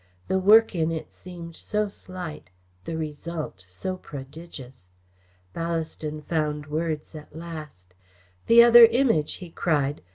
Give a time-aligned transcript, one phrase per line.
[0.29, 2.49] The work in it seemed so slight;
[2.85, 4.89] the result so prodigious.
[5.53, 7.93] Ballaston found words at last.
[8.47, 10.01] "The other Image!" he cried.